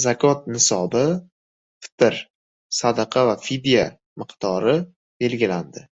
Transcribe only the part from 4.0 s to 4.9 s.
miqdori